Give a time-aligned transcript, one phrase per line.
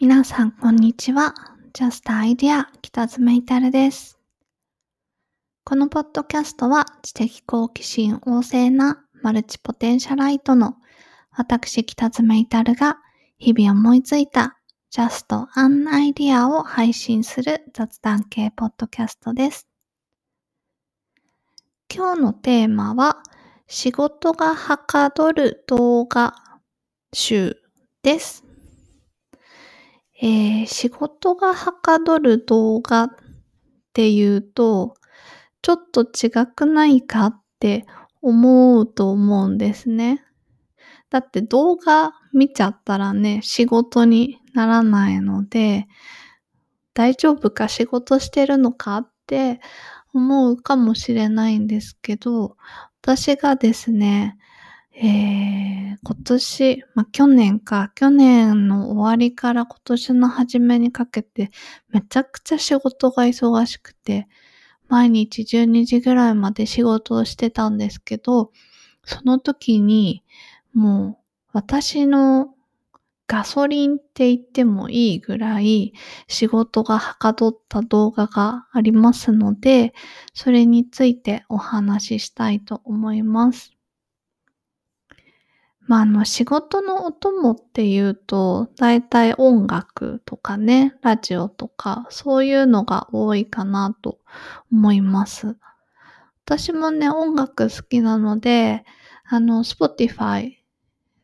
[0.00, 1.34] 皆さん、こんにちは。
[1.72, 4.16] Just Idea 北爪いたるです。
[5.64, 10.76] このポッドキャストは知的好奇心旺盛なマルチポテンシャライトの
[11.32, 12.98] 私北爪いたるが
[13.38, 14.56] 日々思いついた
[14.92, 19.66] Just an Idea を配信する雑談系ポッドキャストです。
[21.92, 23.20] 今日のテーマは
[23.66, 26.36] 仕事がはかどる動画
[27.12, 27.56] 集
[28.04, 28.47] です。
[30.20, 33.10] えー仕事がはかどる動画っ
[33.92, 34.94] ていうと、
[35.62, 37.86] ちょっと違くないかって
[38.20, 40.24] 思うと思うんですね。
[41.10, 45.86] だって動画見ちゃったらね、仕事にならないので、
[46.94, 49.60] 大丈夫か仕事してるのかって
[50.12, 52.56] 思うかもしれないんですけど、
[53.02, 54.36] 私がですね、
[55.02, 61.50] えー今年、まあ、去年か、去年の終わりから今年の初めにかけて、
[61.90, 64.28] めちゃくちゃ仕事が忙しくて、
[64.88, 68.52] 毎日12時ぐらいまで仕事をしてたんですけど、
[69.04, 70.24] その時に、
[70.74, 72.54] もう、私の
[73.28, 75.92] ガソリンって言ってもいいぐらい
[76.28, 79.94] 仕事がはかどった動画がありますので、
[80.34, 83.77] それについてお話ししたいと思います。
[85.88, 94.18] まあ、あの、仕事のお供っていうと、だいたい音楽とかね、ラジオとか、そういうのが多いかなと
[94.70, 95.56] 思います。
[96.44, 98.84] 私もね、音楽好きなので、
[99.28, 100.52] あの、Spotify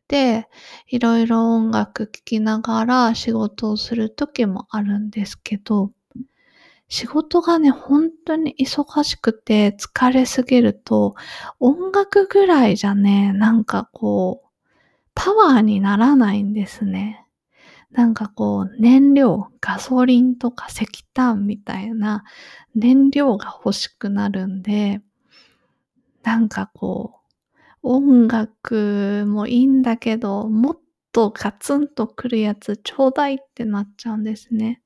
[0.08, 0.48] で
[0.88, 5.92] いろいろ音楽聴きながら仕事をする時もあるんですけど、
[6.88, 11.14] 仕事がね、本当に忙しくて疲れすぎると、
[11.60, 14.43] 音楽ぐらいじゃね、なんかこう、
[15.14, 17.24] パワーにならないんですね。
[17.92, 22.24] なんかこう、燃料、ガソリンとか石炭みたいな
[22.74, 25.00] 燃料が欲しくなるんで、
[26.24, 27.20] なんかこ
[27.82, 30.78] う、音楽もいいんだけど、もっ
[31.12, 34.80] とガツンとくるやつちょうだいってなっちゃうんですね。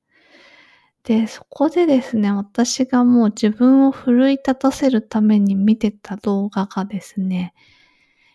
[1.03, 7.53] で、そこでですね、私がもう自分を奮い立たせるために見てた動画がですね、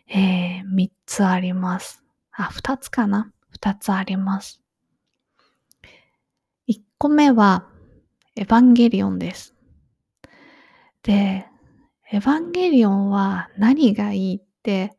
[0.09, 2.03] えー、3つあります。
[2.33, 4.61] あ、2つかな ?2 つあります。
[6.69, 7.67] 1個目は、
[8.37, 9.55] エヴァンゲリオンです。
[11.03, 11.47] で、
[12.11, 14.97] エヴァンゲリオンは何がいいって、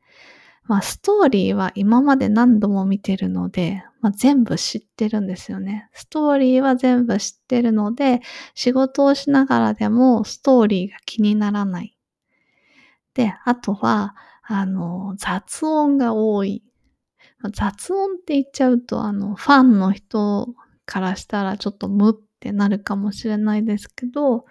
[0.64, 5.90] まあ、ストーリーは今まで何度も見てるので、まあ、全部知ってるんですよね。
[5.94, 8.22] ストーリーは全部知ってるので、
[8.56, 11.98] 仕事をしながらでもストーリーが気にならない。
[13.14, 14.16] で、あとは、
[14.48, 16.64] あの、雑音が多い。
[17.54, 20.48] 雑音って言っちゃうと、あの、ファンの人
[20.86, 24.46] からしたらちょっとムってなるかもしれないですけど、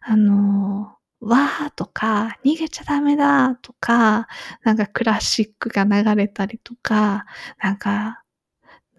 [0.00, 4.28] あの、わーとか、逃げちゃダメだとか、
[4.62, 7.26] なんかクラシックが流れたりとか、
[7.62, 8.22] なんか、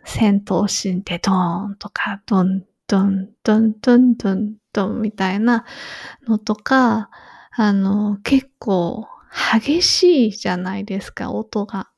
[0.04, 5.66] 戦闘シーンでドーンとか、ドン、ドン、ドン、ドン、ドン、ドンみたいな
[6.28, 7.10] のとか、
[7.52, 9.08] あの、結構
[9.54, 11.90] 激しいじゃないですか、音が。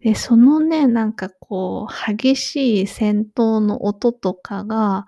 [0.00, 5.06] で、そのね、なんかこう、激しい戦闘の音とかが、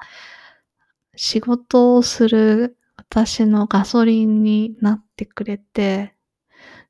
[1.15, 6.15] 仕事をする私のガソリンになってくれて、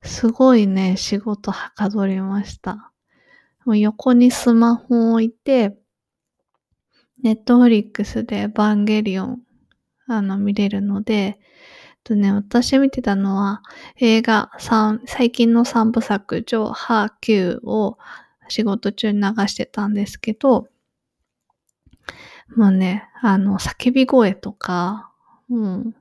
[0.02, 2.92] すごいね、仕事はかどりました。
[3.64, 5.76] もう横にスマホを置いて、
[7.22, 9.42] ネットフリックスでエヴァンゲリオン、
[10.06, 11.38] あの、見れるので、
[12.04, 13.62] とね、私見てたのは
[13.96, 17.98] 映画三最近の三部作、ジョー、ハー、キューを
[18.48, 20.68] 仕事中に流してたんですけど、
[22.56, 25.12] もうね、あの、叫び声とか、
[25.48, 25.94] うん、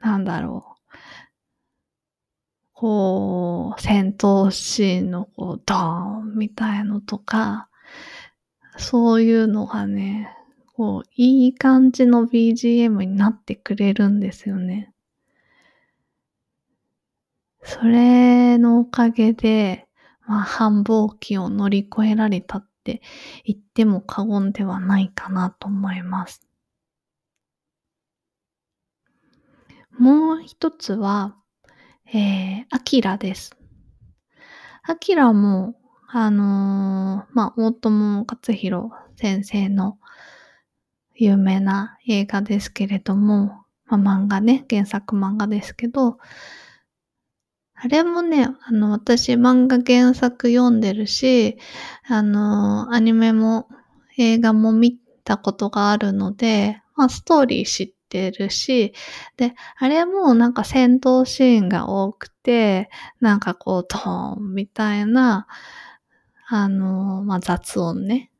[0.00, 0.70] なんだろう。
[2.72, 7.68] こう、戦闘シーンのこう、ドーンみたいのとか、
[8.78, 10.34] そういうのがね、
[10.74, 14.92] こう、いい感じの BGM になってくれるんですよね。
[17.62, 19.86] それのおかげで、
[20.26, 23.02] まあ、繁忙期を乗り越えられたって
[23.44, 26.46] 言っても過言ではないかなと思います。
[29.98, 31.36] もう一つは、
[32.12, 33.56] えー、アキラです。
[34.82, 35.74] アキラも、
[36.08, 39.98] あのーまあ、大友克洋先生の
[41.14, 46.18] 有名な映画ですけれども、まあ、漫画ね、原作漫画ですけど、
[47.82, 51.56] あれもね、あの、私漫画原作読んでるし、
[52.06, 53.68] あの、アニメも
[54.18, 58.92] 映画も見たことがあるので、まあストーリー知ってるし、
[59.38, 65.46] で、あれもなんか戦闘シーンが多くて、なんかこうドーンみたいな、
[66.48, 68.30] あの、まあ雑音ね。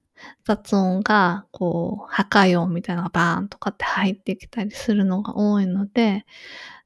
[0.45, 6.27] 雑音が、こう、破壊音みたいなのがバーンとかって入ってきたりするのが多いので、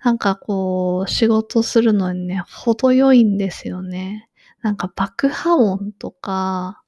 [0.05, 4.29] なんかこう、仕事するのにね、程よいんですよね。
[4.61, 6.83] なんか爆破音とか、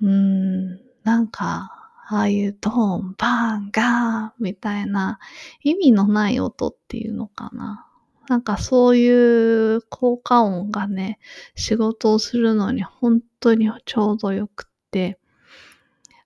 [0.00, 1.70] うーん、なんか、
[2.08, 5.20] ああいうドーン、バーン、ガーンみたいな
[5.62, 7.86] 意味のない音っていうのかな。
[8.28, 11.20] なんかそういう効果音がね、
[11.54, 15.20] 仕事をするのに本当にちょうどよくって、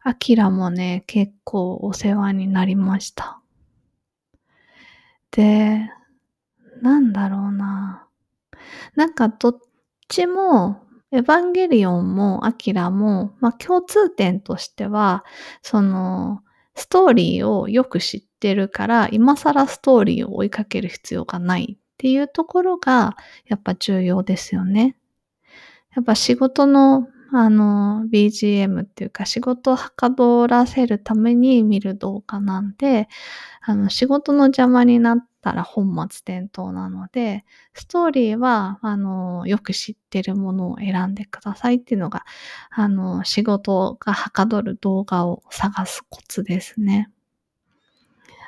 [0.00, 3.42] アキラもね、結構お世話になりました。
[5.30, 5.90] で、
[6.82, 8.08] なんだろうな。
[8.96, 9.58] なんかどっ
[10.08, 10.82] ちも、
[11.12, 15.24] エヴァンゲリオンもアキラも、まあ共通点としては、
[15.62, 16.42] その、
[16.74, 24.96] ストーリーをよく知ってるから、今更ストーリーを追いかける必要がないっていうところが、やっぱ重要ですよね。
[25.94, 33.08] やっぱ仕事のあの、BGM っていうか仕事をはかどらせるために見る動画なんで、
[33.62, 37.44] あの、仕事の邪魔になったら本末転倒なので、
[37.74, 42.24] ストーリーは、あの、よく知ってるものを選んでくださいっていうのが、
[42.70, 47.10] あの、仕事がはかどる動画を探すコツですね。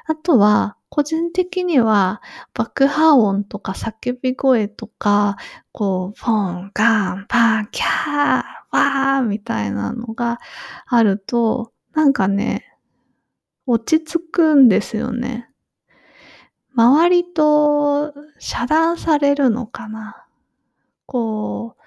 [0.06, 2.22] あとは、個人的には、
[2.54, 5.36] 爆破音とか叫び声とか、
[5.72, 10.38] こう、ポン、ガン、パン、キャー、わーみたいなのが
[10.87, 12.65] あると、なんかね、
[13.67, 15.49] 落ち着くんですよね。
[16.75, 20.26] 周りと遮断されるのかな。
[21.06, 21.82] こう、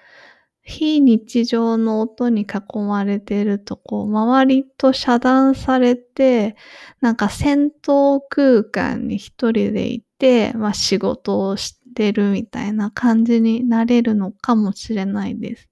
[0.62, 6.56] 非日常の音に囲まれてると、こう、周りと遮断されて、
[7.00, 15.71] なんか戦闘空間に一人でいて、まあ仕事をしてるみたいな感じになれるのかもしれないです。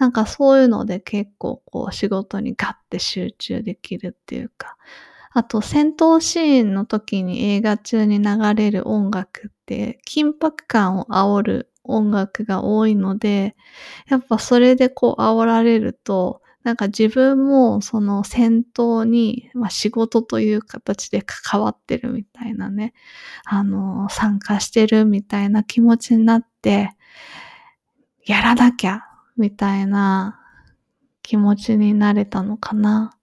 [0.00, 4.78] なんかそういうので結構こう仕事にガッて集中できるっていうか、
[5.30, 13.54] あと戦闘シーンの時に映画中に流れる音楽って緊迫感を煽る音楽が多いので、
[14.08, 22.94] やっぱそれでこう煽られると、なんか自分もその戦闘に、まあ、仕事という形で関わってるみたいなね、
[23.44, 26.90] あの、参加してるみたいな気持ちになって、
[28.24, 29.09] やらなきゃ、
[29.40, 30.40] みたいな
[31.22, 33.16] 気持ちになれたのかな。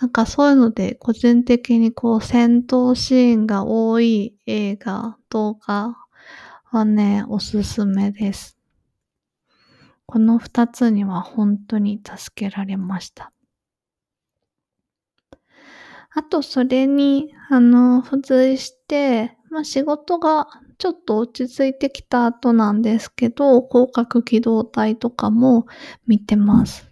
[0.00, 5.96] なんかそういうので個人的にこう戦闘シーンが多い映画、動画
[6.70, 8.56] はね、おすすめです。
[10.06, 13.32] この二つには本当に助けられました。
[16.14, 20.48] あと、それに、あの、付随して、まあ、仕事が
[20.82, 25.66] ちょっと落ち着いてきた後なんですけど、広角機動隊とかも
[26.08, 26.90] 見てます。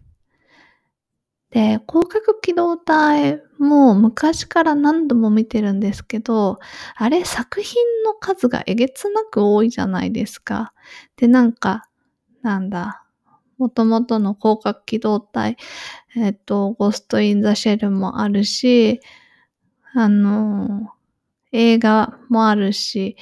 [1.51, 6.61] で、広角機動隊も昔から何度も見てるんですけど、
[6.95, 10.73] あれ作品の数がえげつなく多いじゃないですか。
[11.17, 11.89] で、なんか、
[12.43, 13.05] なんだ、
[13.59, 15.57] もともとの広角機動隊、
[16.15, 19.01] えっ、と、ゴスト・イン・ザ・シェルもあるし、
[19.95, 20.93] あの、
[21.53, 23.17] 映画もあるし、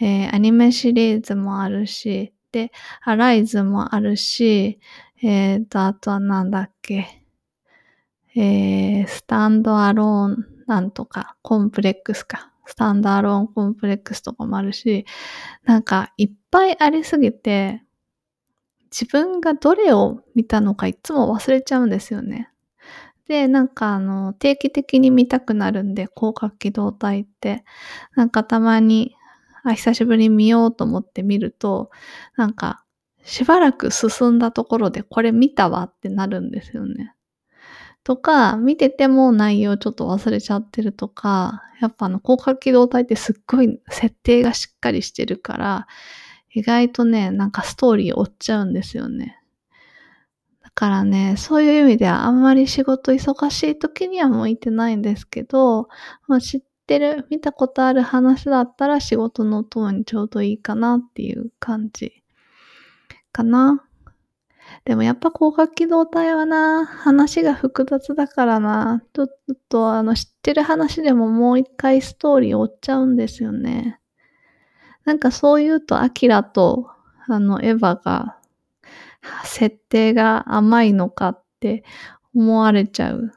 [0.00, 4.80] えー、アニメシリーズもあるし、で、アライズもあるし、
[5.22, 7.24] えっ、と、あとはなんだっけ、
[8.36, 12.52] えー、スタンドアローンなんとか、コンプレックスか。
[12.66, 15.06] スタンドアローンコンプレックスとかもあるし、
[15.64, 17.82] なんかいっぱいありすぎて、
[18.90, 22.50] 自分がどれを見たのかいつも忘れちゃうんですよね。
[23.26, 27.64] で、なんかあの、定期的に見たくなるんで、広角機動隊って、
[28.14, 29.16] なんかたまに、
[29.64, 31.90] あ、久しぶりに見ようと思って見ると、
[32.36, 32.84] なんか、
[33.24, 37.14] しばらく進んだところでこれ見たわってなるんですよね。
[38.04, 45.86] とか、見てても内容ちょっと忘れちゃってるとか、やっぱあの、広角機動隊ってすっごい設定がしっかりしてるから、
[46.54, 49.38] 意外とね、なんかストーリー追っちゃうんですよね。
[50.62, 55.88] だからね、そういう意味ではあんまり仕事忙しい時には向いてないんですけど、
[56.26, 62.24] まあ、知っってる、見たことある話だったら仕事の友にちょうどいいかなっていう感じ
[63.30, 63.84] かな？
[64.86, 69.28] でもやっぱ広角機動隊はな、話が複雑だからな、ちょっ
[69.68, 74.00] とあの知ってる話でももう一回ストーリー追っちゃうんですよね。
[75.04, 76.88] なんかそう言うと、アキラと
[77.26, 78.38] あのエヴァが
[79.44, 81.84] 設定が甘いのかって
[82.34, 83.30] 思われちゃう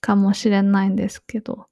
[0.00, 1.66] かもしれないんですけど。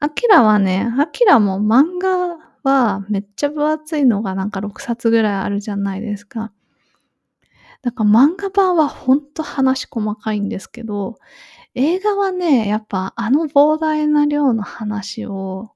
[0.00, 6.52] アキラはね、アキラも漫画はめっちゃ分厚いのがなんか6冊ぐらいあるじゃないですか。
[7.82, 11.18] だから漫画版はほんと話細かいんですけど、
[11.74, 15.72] 映画はね、やっぱあの膨大な量の話を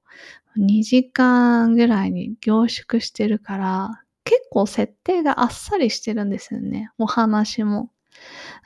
[0.57, 6.89] 2時間ぐらいに凝縮してるから、結構設定があっさりしてるんですよね。
[6.97, 7.91] お話も。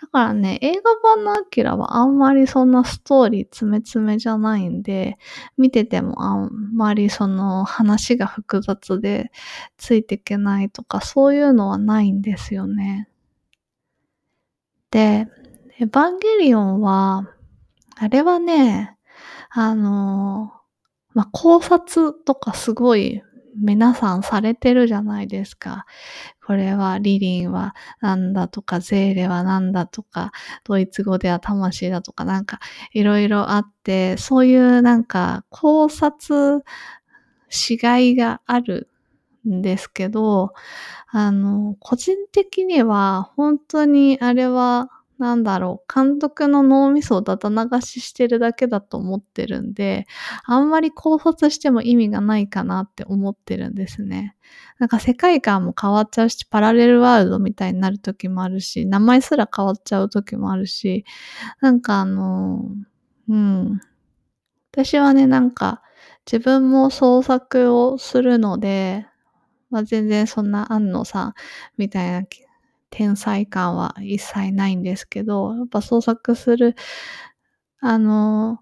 [0.02, 5.18] だからね、映画版のアキラはあんまりそんなストーリー詰め詰めじゃないんで、
[5.58, 9.32] 見ててもあんまりその話が複雑で
[9.78, 13.08] ついていけないとかそういうのはないんですよね。
[14.92, 15.28] で、
[15.80, 17.30] エヴァンゲリオンは、
[17.96, 18.98] あれはね、
[19.50, 20.52] あの、
[21.14, 23.22] まあ、考察とかすごい
[23.56, 25.86] 皆さんされてるじゃないですか。
[26.46, 30.32] これはリリンはなんだとか、ゼーレはなんだとか、
[30.64, 32.60] ドイツ語では魂だとか、なんか
[32.94, 36.64] いろいろあって、そういうなんか考察
[37.50, 38.90] しがいがある
[39.48, 40.54] んですけど、
[41.10, 44.90] あの、個人的には本当にあれは
[45.20, 50.08] なんだろう、監督の脳みそをだだ流ししてるだけだと思ってるんで、
[50.46, 54.36] あんまり考察しても意味がないかなって思ってるんですね。
[54.80, 61.06] なんか世界観も変わっちゃうし、パラレルワールドみたいになる時もあるし、名前すら変わっちゃう時もあるし、
[61.62, 62.62] なんかあの、
[63.30, 63.82] うん。
[64.72, 65.82] 私はね、なんか
[66.26, 69.06] 自分も創作をするので、
[69.70, 71.34] まあ、全然そんな安野さん
[71.78, 72.24] みたいな
[72.94, 76.76] 天才感は一切ないんですけど、やっぱ創作する、
[77.80, 78.60] あの、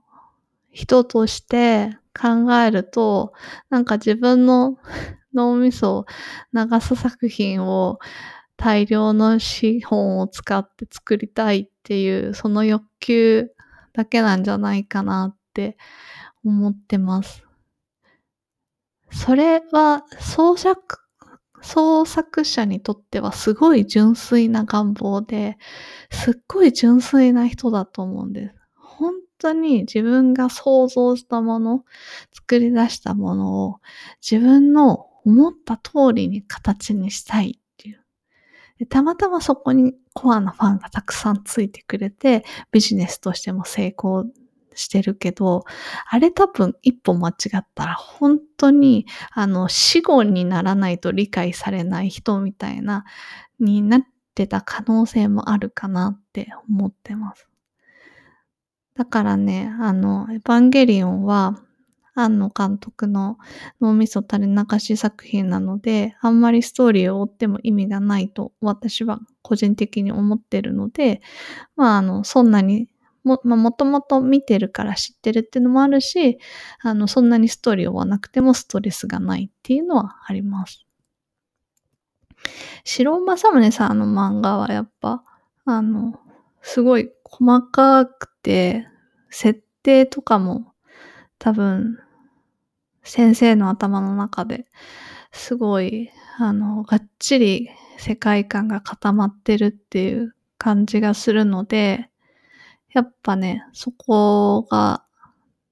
[0.72, 3.34] 人として考えると、
[3.70, 4.78] なんか自分の
[5.34, 6.06] 脳みそを
[6.54, 8.00] 流す作品を
[8.58, 13.52] 大量の資本を使って作りたいっていう、その欲求
[13.94, 15.78] だけなんじゃないかなって
[16.46, 17.44] 思ってます。
[19.12, 21.01] それは創作
[21.62, 25.58] 創作者にとってはすごい純粋な願望で、
[26.10, 28.56] すっごい純粋な人だと思うんです。
[28.76, 31.86] 本当に自分が想像したもの、
[32.34, 33.80] 作り出したものを
[34.22, 38.04] 自分の思った通りに形にしたいっていう。
[38.80, 44.26] でたまたまそこにコアなファンがたくさんついてくれて、ビジネスとしても成功
[44.76, 45.66] してるけど、
[46.10, 53.06] あれ多分一歩間違ったら本当にあの死後にならないと理解されない人みたいな
[53.60, 54.02] になっ
[54.36, 57.48] てた可能性もあるかなって思ってます。
[58.96, 61.62] だからね、あの、エヴァンゲリオンは、
[62.14, 63.38] 庵野監督の
[63.80, 71.22] 脳みそ垂れ流し作品なので、あんまりストーリーを追っても意味がないと私は個人的に思ってるので、
[71.76, 72.90] まあ、あの、そんなに
[73.24, 76.40] も、まあ、もともと見てるから知ってるっていうのもあるし、
[76.82, 80.86] あの、そんなにストーリーを追わなくてもストレスがないっていうのはあります。
[82.84, 85.24] 白正宗さんの漫画はやっぱ、
[85.66, 86.20] あの、
[86.62, 88.88] すごい細かくて、
[89.30, 90.74] 設定とかも
[91.40, 91.98] 多分、
[93.04, 94.68] 先生の頭の中で
[95.32, 102.11] すごい、あの、がっちり世界観が固まってるっていう感じがするので、
[102.94, 105.04] やっぱね、そこが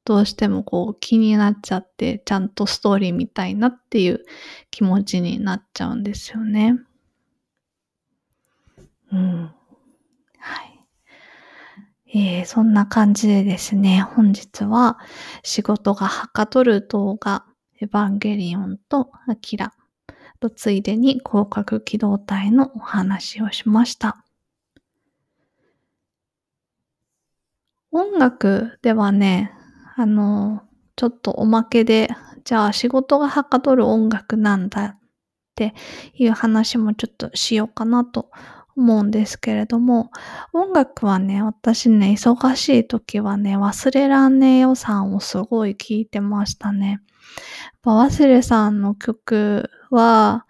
[0.05, 4.25] どうしてもこう気になっちゃって、ちゃんとストーリー見たいなっていう
[4.71, 6.79] 気持ちになっちゃうんですよね。
[9.11, 9.51] うん。
[10.39, 10.79] はい。
[12.11, 14.97] えー、そんな感じでですね、本日は
[15.43, 17.45] 仕事がはかどる動画、
[17.81, 19.73] エヴァンゲリオンとアキラ
[20.39, 24.23] とついでに広角機動隊のお話をしました。
[27.91, 29.51] 音楽ではね、
[29.95, 30.63] あの、
[30.95, 32.09] ちょっとおまけで、
[32.43, 34.99] じゃあ仕事がはかどる音楽なんだっ
[35.55, 35.73] て
[36.13, 38.29] いう話もちょっとしようかなと
[38.75, 40.11] 思うんですけれども、
[40.53, 47.01] 音楽はね、私ね、忙しい時はね、忘れらんねえよさんをすごい聴いてましたね。
[47.85, 50.45] 忘れさんの曲は、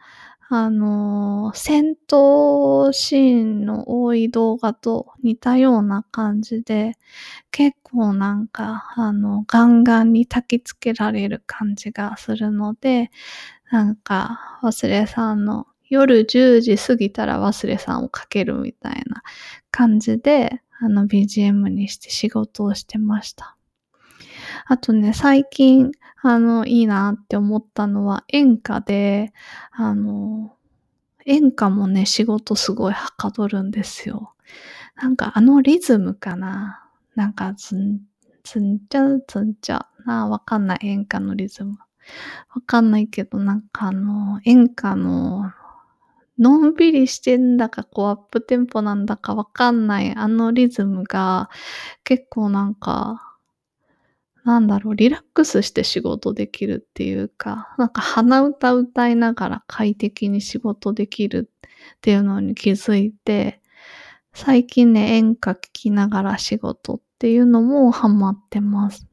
[0.51, 6.97] あのー、戦闘シーンの多い動画と似たような感じで、
[7.51, 13.11] 結構なんか、あの、ガンガンに焚きつけられる感じがするので、
[13.71, 19.21] なんか、忘れさんの夜10時過ぎたら忘れさんをかけるみたいな
[19.69, 23.55] 感じで、あの BGM にして仕事をしてました。
[24.65, 25.91] あとね、最近、
[26.21, 29.33] あの、いいなって思ったのは演歌で、
[29.71, 30.55] あの、
[31.25, 34.33] 演歌もね、仕事すごいはかどるんですよ。
[35.01, 36.83] なんかあのリズムかな
[37.15, 38.01] なんかズン、
[38.43, 41.77] ズンチャズンチャなわかんない演歌のリズム。
[42.55, 45.51] わかんないけど、なんかあの、演歌の、
[46.39, 51.49] のんびりしてんだか、こうアップテンポなんだかわかんない、あのリズムが、
[52.05, 53.28] 結構なんか、
[54.45, 61.49] なんだろう、リラックスして仕事できるっていうか、なんか鼻歌歌いながら快適に仕事できる
[61.95, 63.61] っていうのに気づいて、
[64.33, 69.08] 最近ね、演歌聴きながら仕事っていうのもハマってます。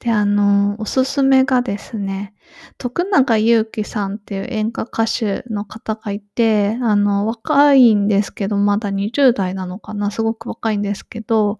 [0.00, 2.32] で、あの、おすすめがですね、
[2.78, 11.58] 徳永ゆうきさんっていう演歌歌手の方がいて、あの、若いんですけど、まだ20代なのかな、すごく若いんですけど、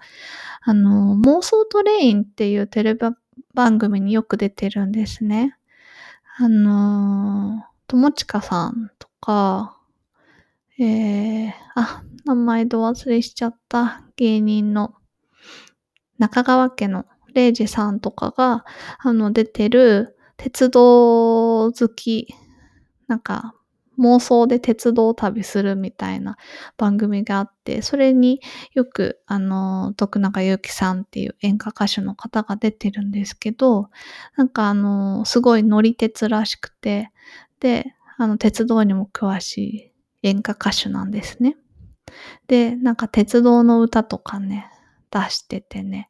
[0.63, 3.01] あの、妄想トレインっていうテレビ
[3.53, 5.59] 番組によく出てるんですね。
[6.39, 9.77] あの、友近さんとか、
[10.79, 14.95] えー、あ、名前ど忘れしちゃった芸人の
[16.19, 18.65] 中川家のレイジさんとかが、
[18.99, 22.35] あの、出てる鉄道好き、
[23.07, 23.55] なんか、
[23.99, 26.37] 妄想で鉄道旅するみたいな
[26.79, 28.41] 番組があって、それに
[28.73, 33.91] よく、あの、徳永ゆうきさんっていう演歌歌手の方が出てるんですけど、
[34.37, 37.11] なんかあの、すごい乗り鉄らしくて、
[37.61, 41.57] で、あの、鉄道にも詳しい演歌歌手なんですね。
[42.49, 44.71] で、なんか鉄道の歌とかね、
[45.11, 46.10] 出しててね、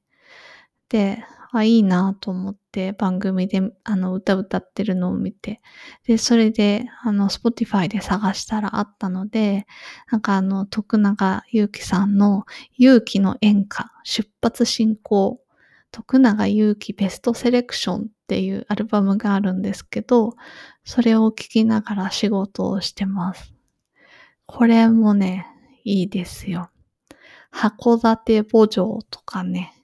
[0.90, 5.60] で、あ、いいなと思って番組であの歌歌ってるのを見て、
[6.06, 9.66] で、それであの Spotify で探したらあったので、
[10.12, 12.44] なんかあの徳永ゆうきさんの
[12.76, 15.40] 勇気の演歌出発進行
[15.92, 20.34] 徳永ゆうきベストセレクションっていうアルバムがあるんですけど、
[20.84, 23.52] それを聴きながら仕事をしてます。
[24.46, 25.46] これもね、
[25.84, 26.70] いいですよ。
[27.52, 29.74] 函館墓場とかね、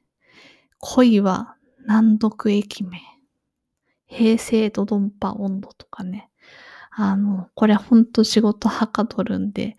[0.79, 3.01] 恋は難読駅名。
[4.09, 6.31] 平成ドドンパ温度とかね。
[6.91, 9.77] あの、これほんと仕事はかどるんで、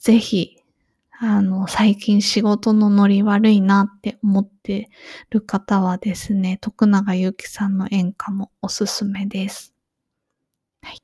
[0.00, 0.58] ぜひ、
[1.18, 4.90] あの、最近仕事のノリ悪いなって思って
[5.30, 9.74] る方はですね、徳永ゆうきさんの演歌もおすすめです。
[10.82, 10.98] はい。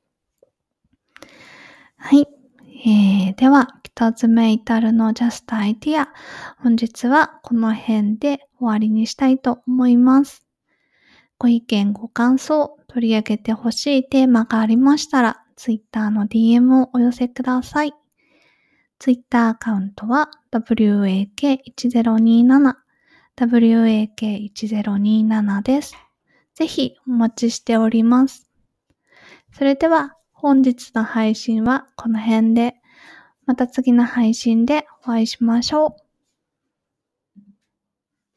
[1.97, 2.42] はい。
[2.85, 6.09] えー、では、北爪至るのジャストアイディア。
[6.57, 10.45] 本日はこの辺で終わりにしたいと思います。
[11.37, 17.93] ご意見、ご感想、取り上げてほしいテーマがありましたら、Twitter の DM をお寄せください。
[18.99, 22.75] Twitter アカウントは wak1027
[23.37, 25.95] wak1027 です。
[26.53, 28.49] ぜひお待ちしております。
[29.53, 32.75] それでは本日の配信はこの辺で、
[33.45, 36.02] また次の配信でお会いしましょう。